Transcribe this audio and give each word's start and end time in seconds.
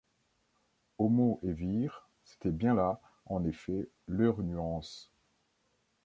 Homo 0.97 1.39
et 1.43 1.51
Vir, 1.51 2.09
c’était 2.23 2.49
bien 2.49 2.73
là 2.73 2.99
en 3.27 3.45
effet 3.45 3.87
leur 4.07 4.41
nuance. 4.41 5.13